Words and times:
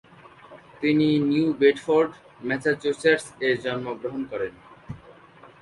তিনি 0.81 1.07
New 1.29 1.47
Bedford, 1.59 2.11
ম্যাসাচুসেটস-এ 2.47 3.49
জন্মগ্রহণ 3.63 4.21
করেন। 4.31 4.53